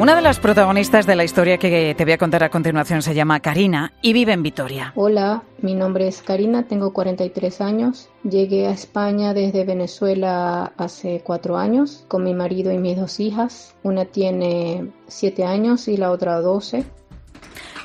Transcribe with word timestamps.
Una 0.00 0.14
de 0.14 0.22
las 0.22 0.38
protagonistas 0.38 1.06
de 1.06 1.16
la 1.16 1.24
historia 1.24 1.58
que 1.58 1.92
te 1.96 2.04
voy 2.04 2.12
a 2.12 2.18
contar 2.18 2.44
a 2.44 2.50
continuación 2.50 3.02
se 3.02 3.16
llama 3.16 3.40
Karina 3.40 3.92
y 4.00 4.12
vive 4.12 4.32
en 4.32 4.44
Vitoria. 4.44 4.92
Hola, 4.94 5.42
mi 5.60 5.74
nombre 5.74 6.06
es 6.06 6.22
Karina, 6.22 6.68
tengo 6.68 6.92
43 6.92 7.60
años. 7.60 8.08
Llegué 8.22 8.68
a 8.68 8.70
España 8.70 9.34
desde 9.34 9.64
Venezuela 9.64 10.72
hace 10.76 11.20
cuatro 11.24 11.56
años 11.56 12.04
con 12.06 12.22
mi 12.22 12.32
marido 12.32 12.70
y 12.70 12.78
mis 12.78 12.96
dos 12.96 13.18
hijas. 13.18 13.74
Una 13.82 14.04
tiene 14.04 14.88
7 15.08 15.44
años 15.44 15.88
y 15.88 15.96
la 15.96 16.12
otra 16.12 16.40
12. 16.40 16.84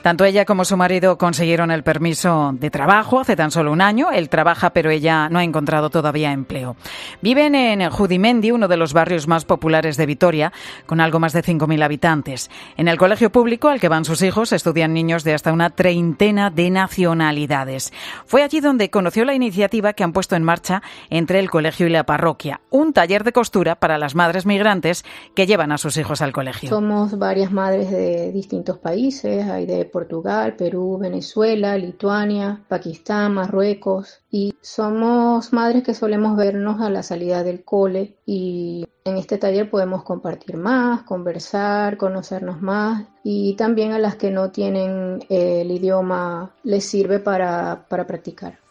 Tanto 0.03 0.25
ella 0.25 0.43
como 0.43 0.65
su 0.65 0.75
marido 0.75 1.17
consiguieron 1.17 1.71
el 1.71 1.81
permiso 1.81 2.51
de 2.53 2.69
trabajo 2.69 3.21
hace 3.21 3.37
tan 3.37 3.51
solo 3.51 3.71
un 3.71 3.79
año. 3.79 4.11
Él 4.11 4.27
trabaja, 4.27 4.71
pero 4.71 4.91
ella 4.91 5.29
no 5.29 5.39
ha 5.39 5.45
encontrado 5.45 5.89
todavía 5.89 6.33
empleo. 6.33 6.75
Viven 7.21 7.55
en 7.55 7.89
Judimendi, 7.89 8.51
uno 8.51 8.67
de 8.67 8.75
los 8.75 8.91
barrios 8.91 9.29
más 9.29 9.45
populares 9.45 9.95
de 9.95 10.05
Vitoria, 10.05 10.51
con 10.85 10.99
algo 10.99 11.19
más 11.19 11.31
de 11.31 11.41
5.000 11.41 11.81
habitantes. 11.81 12.51
En 12.75 12.89
el 12.89 12.97
colegio 12.97 13.31
público 13.31 13.69
al 13.69 13.79
que 13.79 13.87
van 13.87 14.03
sus 14.03 14.21
hijos 14.23 14.51
estudian 14.51 14.93
niños 14.93 15.23
de 15.23 15.35
hasta 15.35 15.53
una 15.53 15.69
treintena 15.69 16.49
de 16.49 16.69
nacionalidades. 16.69 17.93
Fue 18.25 18.43
allí 18.43 18.59
donde 18.59 18.89
conoció 18.89 19.23
la 19.23 19.35
iniciativa 19.35 19.93
que 19.93 20.03
han 20.03 20.11
puesto 20.11 20.35
en 20.35 20.43
marcha 20.43 20.83
entre 21.09 21.39
el 21.39 21.49
colegio 21.49 21.87
y 21.87 21.91
la 21.91 22.05
parroquia, 22.05 22.59
un 22.71 22.91
taller 22.91 23.23
de 23.23 23.31
costura 23.31 23.75
para 23.75 23.97
las 23.97 24.15
madres 24.15 24.45
migrantes 24.45 25.05
que 25.33 25.47
llevan 25.47 25.71
a 25.71 25.77
sus 25.77 25.95
hijos 25.95 26.21
al 26.21 26.33
colegio. 26.33 26.67
Somos 26.67 27.17
varias 27.17 27.53
madres 27.53 27.89
de 27.89 28.33
distintos 28.33 28.79
países, 28.79 29.47
hay 29.49 29.65
de 29.65 29.92
Portugal, 29.93 30.55
Perú, 30.57 30.97
Venezuela, 30.97 31.77
Lituania, 31.77 32.59
Pakistán, 32.67 33.35
Marruecos 33.35 34.19
y 34.29 34.55
somos 34.59 35.53
madres 35.53 35.83
que 35.83 35.93
solemos 35.93 36.35
vernos 36.35 36.81
a 36.81 36.89
la 36.89 37.03
salida 37.03 37.43
del 37.43 37.63
cole 37.63 38.17
y 38.25 38.85
en 39.05 39.17
este 39.17 39.37
taller 39.37 39.69
podemos 39.69 40.03
compartir 40.03 40.57
más, 40.57 41.03
conversar, 41.03 41.97
conocernos 41.97 42.61
más 42.61 43.05
y 43.23 43.55
también 43.55 43.91
a 43.91 43.99
las 43.99 44.15
que 44.15 44.31
no 44.31 44.49
tienen 44.51 45.23
el 45.29 45.69
idioma 45.71 46.51
les 46.63 46.83
sirve 46.83 47.19
para, 47.19 47.85
para 47.87 48.07
practicar. 48.07 48.62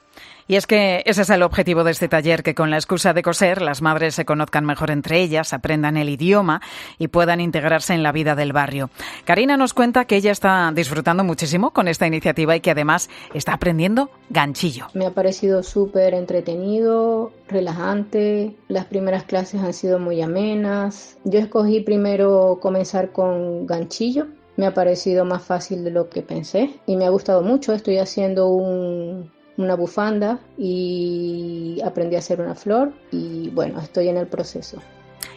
Y 0.49 0.57
es 0.57 0.67
que 0.67 1.03
ese 1.07 1.23
es 1.23 1.31
el 1.31 1.43
objetivo 1.43 1.85
de 1.85 1.93
este 1.93 2.09
taller, 2.09 2.43
que 2.43 2.55
con 2.55 2.71
la 2.71 2.77
excusa 2.77 3.13
de 3.13 3.23
coser 3.23 3.63
las 3.63 3.83
madres 3.83 4.15
se 4.15 4.25
conozcan 4.25 4.65
mejor 4.65 4.91
entre 4.91 5.21
ellas, 5.21 5.53
aprendan 5.53 5.97
el 5.97 6.09
idioma 6.09 6.61
y 6.99 7.09
puedan 7.09 7.41
integrarse 7.41 7.95
en 7.95 8.03
la 8.03 8.13
vida 8.13 8.35
del 8.35 8.53
barrio. 8.53 8.91
Karina 9.25 9.57
nos 9.57 9.75
cuenta 9.75 10.05
que 10.05 10.17
ella 10.17 10.33
está 10.33 10.71
disfrutando 10.75 11.25
muchísimo 11.25 11.71
con 11.71 11.89
esta 11.89 12.07
iniciativa 12.07 12.57
y 12.57 12.61
que 12.61 12.71
además 12.71 13.09
está 13.35 13.55
aprendiendo 13.55 14.11
ganchillo. 14.31 14.87
Me 14.95 15.07
ha 15.07 15.11
parecido 15.11 15.63
súper 15.63 16.15
entretenido, 16.15 17.33
relajante, 17.49 18.57
las 18.69 18.87
primeras 18.87 19.25
clases 19.25 19.61
han 19.63 19.73
sido 19.73 19.99
muy 19.99 20.23
amenas. 20.23 21.19
Yo 21.25 21.39
escogí 21.39 21.81
primero 21.81 22.59
comenzar 22.61 23.13
con 23.13 23.67
ganchillo 23.67 24.27
me 24.57 24.67
ha 24.67 24.75
parecido 24.75 25.25
más 25.25 25.43
fácil 25.43 25.83
de 25.83 25.91
lo 25.91 26.11
que 26.11 26.23
pensé 26.23 26.79
y 26.87 26.97
me 26.97 27.07
ha 27.07 27.11
gustado 27.11 27.43
mucho. 27.43 27.73
Estoy 27.73 27.99
haciendo 27.99 28.49
un, 28.49 29.31
una 29.57 29.75
bufanda 29.75 30.39
y 30.59 31.81
aprendí 31.85 32.17
a 32.17 32.21
hacer 32.21 32.41
una 32.41 32.55
flor 32.55 32.93
y 33.11 33.51
bueno, 33.51 33.81
estoy 33.81 34.09
en 34.09 34.17
el 34.17 34.27
proceso. 34.27 34.81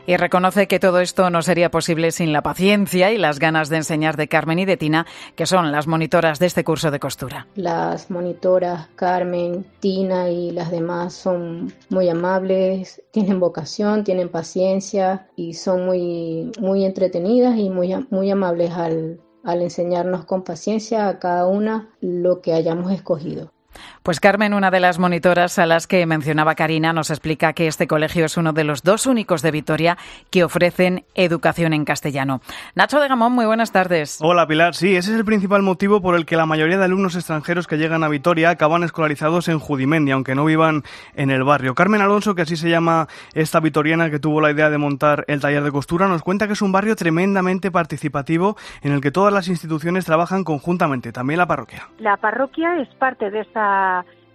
Y 0.08 0.18
reconoce 0.18 0.68
que 0.68 0.80
todo 0.80 1.00
esto 1.00 1.32
no 1.32 1.42
sería 1.42 1.72
posible 1.72 2.12
sin 2.12 2.32
la 2.32 2.44
paciencia 2.44 3.12
y 3.12 3.18
las 3.18 3.40
ganas 3.40 3.70
de 3.70 3.78
enseñar 3.78 4.18
de 4.18 4.28
Carmen 4.28 4.60
y 4.60 4.66
de 4.66 4.78
Tina, 4.78 5.08
que 5.36 5.48
son 5.48 5.72
las 5.72 5.88
monitoras 5.88 6.38
de 6.38 6.46
este 6.46 6.64
curso 6.64 6.92
de 6.92 7.00
costura. 7.00 7.48
Las 7.56 8.12
monitoras 8.12 8.88
Carmen, 8.96 9.66
Tina 9.80 10.30
y 10.30 10.52
las 10.52 10.70
demás 10.70 11.14
son 11.14 11.74
muy 11.90 12.08
amables, 12.08 13.02
tienen 13.12 13.40
vocación, 13.40 14.04
tienen 14.04 14.30
paciencia 14.30 15.28
y 15.36 15.56
son 15.56 15.88
muy, 15.88 16.52
muy 16.60 16.86
entretenidas 16.86 17.58
y 17.58 17.72
muy, 17.72 17.96
muy 18.12 18.30
amables 18.30 18.72
al, 18.74 19.20
al 19.44 19.62
enseñarnos 19.64 20.26
con 20.26 20.44
paciencia 20.44 21.08
a 21.08 21.18
cada 21.18 21.48
una 21.48 21.90
lo 22.00 22.42
que 22.42 22.54
hayamos 22.54 22.92
escogido. 22.92 23.55
Pues 24.04 24.20
Carmen, 24.20 24.54
una 24.54 24.72
de 24.72 24.80
las 24.80 25.00
monitoras 25.00 25.58
a 25.60 25.66
las 25.66 25.88
que 25.88 26.06
mencionaba 26.06 26.56
Karina, 26.56 26.94
nos 26.94 27.10
explica 27.10 27.54
que 27.54 27.68
este 27.68 27.88
colegio 27.88 28.26
es 28.26 28.38
uno 28.38 28.54
de 28.54 28.64
los 28.64 28.84
dos 28.84 29.06
únicos 29.06 29.42
de 29.42 29.52
Vitoria 29.52 29.98
que 30.30 30.44
ofrecen 30.44 31.06
educación 31.16 31.74
en 31.74 31.86
castellano. 31.86 32.42
Nacho 32.76 33.00
de 33.00 33.08
Gamón, 33.08 33.34
muy 33.34 33.46
buenas 33.46 33.72
tardes. 33.72 34.20
Hola 34.22 34.48
Pilar, 34.48 34.76
sí, 34.76 34.96
ese 34.96 35.12
es 35.12 35.18
el 35.18 35.26
principal 35.26 35.62
motivo 35.62 36.02
por 36.02 36.16
el 36.16 36.26
que 36.26 36.36
la 36.36 36.46
mayoría 36.46 36.78
de 36.78 36.86
alumnos 36.86 37.16
extranjeros 37.16 37.68
que 37.68 37.78
llegan 37.78 38.04
a 38.04 38.10
Vitoria 38.10 38.50
acaban 38.50 38.84
escolarizados 38.84 39.48
en 39.48 39.60
Judimendi, 39.60 40.12
aunque 40.12 40.36
no 40.36 40.46
vivan 40.46 40.84
en 41.16 41.32
el 41.32 41.44
barrio. 41.44 41.74
Carmen 41.76 42.02
Alonso, 42.02 42.36
que 42.36 42.44
así 42.44 42.56
se 42.56 42.70
llama 42.70 43.08
esta 43.34 43.60
vitoriana 43.60 44.10
que 44.10 44.20
tuvo 44.20 44.42
la 44.42 44.52
idea 44.52 44.70
de 44.70 44.78
montar 44.78 45.26
el 45.28 45.40
taller 45.40 45.64
de 45.64 45.72
costura, 45.72 46.08
nos 46.08 46.22
cuenta 46.22 46.48
que 46.48 46.54
es 46.54 46.62
un 46.62 46.72
barrio 46.72 46.96
tremendamente 46.96 47.72
participativo 47.72 48.56
en 48.82 48.92
el 48.92 49.02
que 49.02 49.12
todas 49.12 49.34
las 49.34 49.48
instituciones 49.48 50.06
trabajan 50.06 50.44
conjuntamente, 50.44 51.12
también 51.12 51.40
la 51.40 51.48
parroquia. 51.48 51.88
La 52.00 52.18
parroquia 52.18 52.80
es 52.82 52.88
parte 52.96 53.30
de 53.32 53.42
esta 53.42 53.65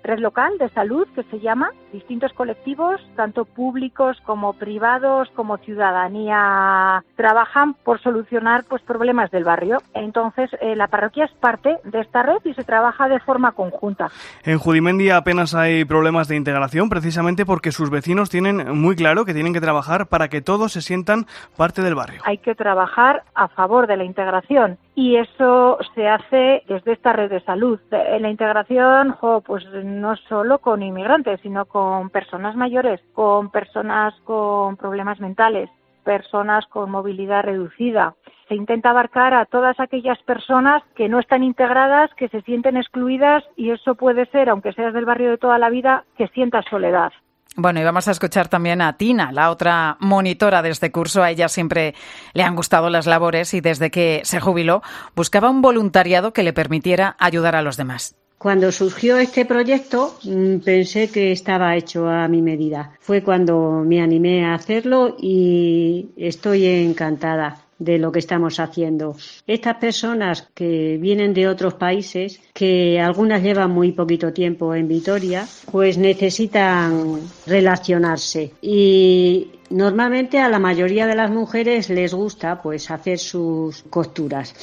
red 0.02 0.18
local 0.18 0.58
de 0.58 0.68
salud 0.70 1.06
que 1.14 1.22
se 1.24 1.40
llama, 1.40 1.70
distintos 1.92 2.32
colectivos, 2.32 3.00
tanto 3.16 3.44
públicos 3.44 4.16
como 4.24 4.52
privados, 4.54 5.28
como 5.34 5.58
ciudadanía, 5.58 7.04
trabajan 7.16 7.74
por 7.74 8.00
solucionar 8.00 8.64
pues 8.64 8.82
problemas 8.82 9.30
del 9.30 9.44
barrio. 9.44 9.78
Entonces, 9.94 10.50
eh, 10.60 10.76
la 10.76 10.88
parroquia 10.88 11.24
es 11.24 11.32
parte 11.32 11.76
de 11.84 12.00
esta 12.00 12.22
red 12.22 12.38
y 12.44 12.54
se 12.54 12.64
trabaja 12.64 13.08
de 13.08 13.20
forma 13.20 13.52
conjunta. 13.52 14.10
En 14.44 14.58
Judimendi 14.58 15.10
apenas 15.10 15.54
hay 15.54 15.84
problemas 15.84 16.28
de 16.28 16.36
integración, 16.36 16.88
precisamente 16.88 17.44
porque 17.44 17.72
sus 17.72 17.90
vecinos 17.90 18.30
tienen 18.30 18.78
muy 18.78 18.96
claro 18.96 19.24
que 19.24 19.34
tienen 19.34 19.52
que 19.52 19.60
trabajar 19.60 20.06
para 20.06 20.28
que 20.28 20.40
todos 20.40 20.72
se 20.72 20.82
sientan 20.82 21.26
parte 21.56 21.82
del 21.82 21.94
barrio. 21.94 22.22
Hay 22.24 22.38
que 22.38 22.54
trabajar 22.54 23.22
a 23.34 23.48
favor 23.48 23.86
de 23.86 23.96
la 23.96 24.04
integración 24.04 24.78
y 25.00 25.16
eso 25.16 25.78
se 25.94 26.06
hace 26.06 26.62
desde 26.68 26.92
esta 26.92 27.14
red 27.14 27.30
de 27.30 27.40
salud. 27.40 27.80
La 27.90 28.28
integración, 28.28 29.16
pues 29.46 29.64
no 29.82 30.14
solo 30.28 30.58
con 30.58 30.82
inmigrantes, 30.82 31.40
sino 31.40 31.64
con 31.64 32.10
personas 32.10 32.54
mayores, 32.54 33.00
con 33.14 33.50
personas 33.50 34.12
con 34.24 34.76
problemas 34.76 35.18
mentales, 35.18 35.70
personas 36.04 36.66
con 36.66 36.90
movilidad 36.90 37.44
reducida. 37.44 38.14
Se 38.48 38.54
intenta 38.54 38.90
abarcar 38.90 39.32
a 39.32 39.46
todas 39.46 39.80
aquellas 39.80 40.22
personas 40.24 40.82
que 40.94 41.08
no 41.08 41.18
están 41.18 41.44
integradas, 41.44 42.12
que 42.16 42.28
se 42.28 42.42
sienten 42.42 42.76
excluidas 42.76 43.42
y 43.56 43.70
eso 43.70 43.94
puede 43.94 44.26
ser, 44.26 44.50
aunque 44.50 44.74
seas 44.74 44.92
del 44.92 45.06
barrio 45.06 45.30
de 45.30 45.38
toda 45.38 45.56
la 45.56 45.70
vida, 45.70 46.04
que 46.18 46.28
sientas 46.28 46.66
soledad. 46.68 47.10
Bueno, 47.56 47.80
y 47.80 47.84
vamos 47.84 48.06
a 48.06 48.12
escuchar 48.12 48.48
también 48.48 48.80
a 48.80 48.96
Tina, 48.96 49.32
la 49.32 49.50
otra 49.50 49.96
monitora 49.98 50.62
de 50.62 50.70
este 50.70 50.92
curso. 50.92 51.22
A 51.22 51.30
ella 51.30 51.48
siempre 51.48 51.94
le 52.32 52.44
han 52.44 52.54
gustado 52.54 52.90
las 52.90 53.06
labores 53.06 53.54
y 53.54 53.60
desde 53.60 53.90
que 53.90 54.20
se 54.24 54.40
jubiló 54.40 54.82
buscaba 55.16 55.50
un 55.50 55.60
voluntariado 55.60 56.32
que 56.32 56.44
le 56.44 56.52
permitiera 56.52 57.16
ayudar 57.18 57.56
a 57.56 57.62
los 57.62 57.76
demás. 57.76 58.14
Cuando 58.38 58.72
surgió 58.72 59.18
este 59.18 59.44
proyecto 59.44 60.16
mm, 60.24 60.60
pensé 60.60 61.10
que 61.10 61.32
estaba 61.32 61.76
hecho 61.76 62.08
a 62.08 62.26
mi 62.28 62.40
medida. 62.40 62.92
Fue 63.00 63.22
cuando 63.22 63.82
me 63.84 64.00
animé 64.00 64.46
a 64.46 64.54
hacerlo 64.54 65.16
y 65.18 66.08
estoy 66.16 66.66
encantada 66.66 67.66
de 67.80 67.98
lo 67.98 68.12
que 68.12 68.20
estamos 68.20 68.60
haciendo. 68.60 69.16
Estas 69.48 69.78
personas 69.78 70.48
que 70.54 70.98
vienen 71.00 71.34
de 71.34 71.48
otros 71.48 71.74
países, 71.74 72.40
que 72.54 73.00
algunas 73.00 73.42
llevan 73.42 73.72
muy 73.72 73.90
poquito 73.90 74.32
tiempo 74.32 74.74
en 74.74 74.86
Vitoria, 74.86 75.46
pues 75.72 75.98
necesitan 75.98 77.18
relacionarse 77.46 78.52
y 78.62 79.50
normalmente 79.70 80.38
a 80.38 80.48
la 80.48 80.58
mayoría 80.58 81.06
de 81.06 81.16
las 81.16 81.30
mujeres 81.30 81.90
les 81.90 82.14
gusta 82.14 82.60
pues 82.62 82.90
hacer 82.90 83.18
sus 83.18 83.82
costuras. 83.90 84.54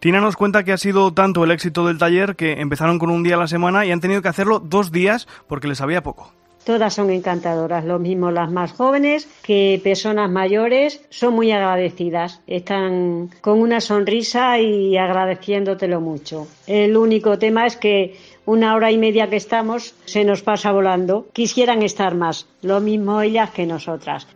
Tina 0.00 0.20
nos 0.20 0.36
cuenta 0.36 0.62
que 0.62 0.72
ha 0.72 0.78
sido 0.78 1.12
tanto 1.12 1.42
el 1.44 1.50
éxito 1.50 1.86
del 1.86 1.98
taller 1.98 2.36
que 2.36 2.60
empezaron 2.60 2.98
con 2.98 3.10
un 3.10 3.22
día 3.22 3.34
a 3.34 3.38
la 3.38 3.48
semana 3.48 3.84
y 3.84 3.90
han 3.90 4.00
tenido 4.00 4.22
que 4.22 4.28
hacerlo 4.28 4.60
dos 4.60 4.92
días 4.92 5.26
porque 5.48 5.68
les 5.68 5.80
había 5.80 6.02
poco. 6.02 6.32
Todas 6.68 6.92
son 6.92 7.08
encantadoras, 7.08 7.86
lo 7.86 7.98
mismo 7.98 8.30
las 8.30 8.50
más 8.50 8.72
jóvenes 8.72 9.26
que 9.42 9.80
personas 9.82 10.30
mayores, 10.30 11.00
son 11.08 11.32
muy 11.32 11.50
agradecidas, 11.50 12.42
están 12.46 13.30
con 13.40 13.58
una 13.60 13.80
sonrisa 13.80 14.58
y 14.58 14.98
agradeciéndotelo 14.98 16.02
mucho. 16.02 16.46
El 16.66 16.94
único 16.98 17.38
tema 17.38 17.64
es 17.64 17.78
que 17.78 18.18
una 18.44 18.74
hora 18.74 18.92
y 18.92 18.98
media 18.98 19.30
que 19.30 19.36
estamos 19.36 19.94
se 20.04 20.24
nos 20.24 20.42
pasa 20.42 20.70
volando. 20.70 21.28
Quisieran 21.32 21.80
estar 21.80 22.14
más, 22.14 22.46
lo 22.60 22.80
mismo 22.80 23.22
ellas 23.22 23.48
que 23.48 23.64
nosotras. 23.64 24.26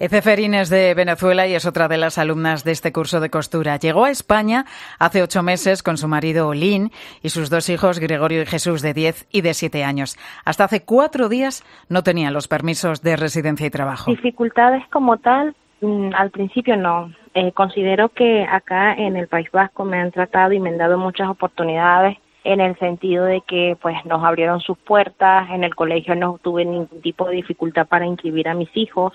Eceferín 0.00 0.54
es 0.54 0.70
de 0.70 0.94
Venezuela 0.94 1.48
y 1.48 1.54
es 1.56 1.66
otra 1.66 1.88
de 1.88 1.96
las 1.96 2.18
alumnas 2.18 2.62
de 2.62 2.70
este 2.70 2.92
curso 2.92 3.18
de 3.18 3.30
costura. 3.30 3.78
Llegó 3.78 4.04
a 4.04 4.10
España 4.10 4.64
hace 5.00 5.24
ocho 5.24 5.42
meses 5.42 5.82
con 5.82 5.96
su 5.96 6.06
marido 6.06 6.46
Olín 6.46 6.92
y 7.20 7.30
sus 7.30 7.50
dos 7.50 7.68
hijos, 7.68 7.98
Gregorio 7.98 8.42
y 8.42 8.46
Jesús, 8.46 8.80
de 8.80 8.94
10 8.94 9.26
y 9.32 9.40
de 9.40 9.54
7 9.54 9.82
años. 9.82 10.16
Hasta 10.44 10.64
hace 10.64 10.84
cuatro 10.84 11.28
días 11.28 11.64
no 11.88 12.04
tenían 12.04 12.32
los 12.32 12.46
permisos 12.46 13.02
de 13.02 13.16
residencia 13.16 13.66
y 13.66 13.70
trabajo. 13.70 14.08
Dificultades 14.08 14.86
como 14.88 15.16
tal, 15.16 15.56
mm, 15.80 16.10
al 16.14 16.30
principio 16.30 16.76
no. 16.76 17.12
Eh, 17.34 17.50
considero 17.50 18.10
que 18.10 18.46
acá 18.48 18.94
en 18.94 19.16
el 19.16 19.26
País 19.26 19.50
Vasco 19.50 19.84
me 19.84 19.98
han 19.98 20.12
tratado 20.12 20.52
y 20.52 20.60
me 20.60 20.70
han 20.70 20.78
dado 20.78 20.96
muchas 20.96 21.28
oportunidades 21.28 22.18
en 22.44 22.60
el 22.60 22.78
sentido 22.78 23.24
de 23.24 23.40
que 23.40 23.76
pues 23.82 23.96
nos 24.04 24.22
abrieron 24.22 24.60
sus 24.60 24.78
puertas, 24.78 25.50
en 25.50 25.64
el 25.64 25.74
colegio 25.74 26.14
no 26.14 26.38
tuve 26.40 26.64
ningún 26.64 27.02
tipo 27.02 27.28
de 27.28 27.34
dificultad 27.34 27.88
para 27.88 28.06
inscribir 28.06 28.48
a 28.48 28.54
mis 28.54 28.70
hijos 28.76 29.12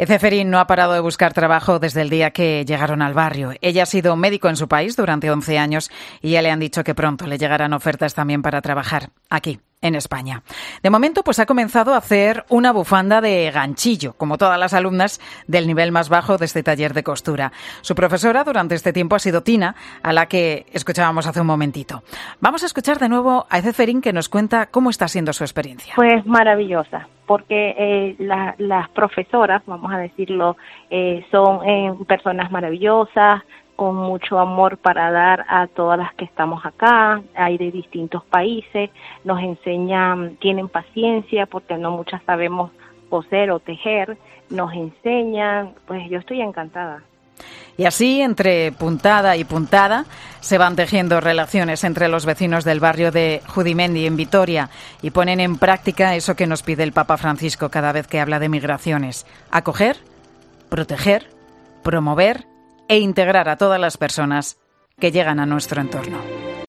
Eceferín 0.00 0.48
no 0.48 0.60
ha 0.60 0.66
parado 0.66 0.94
de 0.94 1.00
buscar 1.00 1.34
trabajo 1.34 1.78
desde 1.78 2.00
el 2.00 2.08
día 2.08 2.30
que 2.30 2.64
llegaron 2.64 3.02
al 3.02 3.12
barrio. 3.12 3.52
Ella 3.60 3.82
ha 3.82 3.86
sido 3.86 4.16
médico 4.16 4.48
en 4.48 4.56
su 4.56 4.66
país 4.66 4.96
durante 4.96 5.30
11 5.30 5.58
años 5.58 5.90
y 6.22 6.30
ya 6.30 6.40
le 6.40 6.50
han 6.50 6.58
dicho 6.58 6.82
que 6.82 6.94
pronto 6.94 7.26
le 7.26 7.36
llegarán 7.36 7.74
ofertas 7.74 8.14
también 8.14 8.40
para 8.40 8.62
trabajar 8.62 9.10
aquí, 9.28 9.60
en 9.82 9.94
España. 9.94 10.42
De 10.82 10.88
momento, 10.88 11.22
pues 11.22 11.38
ha 11.38 11.44
comenzado 11.44 11.92
a 11.92 11.98
hacer 11.98 12.46
una 12.48 12.72
bufanda 12.72 13.20
de 13.20 13.50
ganchillo, 13.50 14.14
como 14.14 14.38
todas 14.38 14.58
las 14.58 14.72
alumnas 14.72 15.20
del 15.46 15.66
nivel 15.66 15.92
más 15.92 16.08
bajo 16.08 16.38
de 16.38 16.46
este 16.46 16.62
taller 16.62 16.94
de 16.94 17.02
costura. 17.02 17.52
Su 17.82 17.94
profesora 17.94 18.42
durante 18.42 18.76
este 18.76 18.94
tiempo 18.94 19.16
ha 19.16 19.18
sido 19.18 19.42
Tina, 19.42 19.76
a 20.02 20.14
la 20.14 20.28
que 20.28 20.64
escuchábamos 20.72 21.26
hace 21.26 21.42
un 21.42 21.46
momentito. 21.46 22.04
Vamos 22.40 22.62
a 22.62 22.66
escuchar 22.66 22.98
de 23.00 23.10
nuevo 23.10 23.46
a 23.50 23.58
Eceferín 23.58 24.00
que 24.00 24.14
nos 24.14 24.30
cuenta 24.30 24.70
cómo 24.70 24.88
está 24.88 25.08
siendo 25.08 25.34
su 25.34 25.44
experiencia. 25.44 25.92
Pues 25.94 26.24
maravillosa 26.24 27.06
porque 27.30 27.76
eh, 27.78 28.16
las 28.58 28.88
profesoras, 28.88 29.62
vamos 29.64 29.92
a 29.92 29.98
decirlo, 29.98 30.56
eh, 30.90 31.24
son 31.30 31.64
eh, 31.64 31.94
personas 32.08 32.50
maravillosas, 32.50 33.42
con 33.76 33.94
mucho 33.94 34.40
amor 34.40 34.78
para 34.78 35.12
dar 35.12 35.46
a 35.48 35.68
todas 35.68 35.96
las 35.96 36.12
que 36.14 36.24
estamos 36.24 36.66
acá, 36.66 37.22
hay 37.36 37.56
de 37.56 37.70
distintos 37.70 38.24
países, 38.24 38.90
nos 39.22 39.40
enseñan, 39.40 40.38
tienen 40.40 40.68
paciencia 40.68 41.46
porque 41.46 41.78
no 41.78 41.92
muchas 41.92 42.20
sabemos 42.24 42.72
coser 43.08 43.52
o 43.52 43.60
tejer, 43.60 44.18
nos 44.48 44.74
enseñan, 44.74 45.74
pues 45.86 46.10
yo 46.10 46.18
estoy 46.18 46.40
encantada. 46.40 47.04
Y 47.80 47.86
así, 47.86 48.20
entre 48.20 48.72
puntada 48.72 49.38
y 49.38 49.44
puntada, 49.44 50.04
se 50.40 50.58
van 50.58 50.76
tejiendo 50.76 51.18
relaciones 51.18 51.82
entre 51.82 52.08
los 52.08 52.26
vecinos 52.26 52.62
del 52.62 52.78
barrio 52.78 53.10
de 53.10 53.40
Judimendi 53.46 54.04
en 54.04 54.18
Vitoria 54.18 54.68
y 55.00 55.12
ponen 55.12 55.40
en 55.40 55.56
práctica 55.56 56.14
eso 56.14 56.36
que 56.36 56.46
nos 56.46 56.62
pide 56.62 56.82
el 56.82 56.92
Papa 56.92 57.16
Francisco 57.16 57.70
cada 57.70 57.92
vez 57.92 58.06
que 58.06 58.20
habla 58.20 58.38
de 58.38 58.50
migraciones. 58.50 59.24
Acoger, 59.50 59.96
proteger, 60.68 61.30
promover 61.82 62.44
e 62.86 62.98
integrar 62.98 63.48
a 63.48 63.56
todas 63.56 63.80
las 63.80 63.96
personas 63.96 64.58
que 64.98 65.10
llegan 65.10 65.40
a 65.40 65.46
nuestro 65.46 65.80
entorno. 65.80 66.49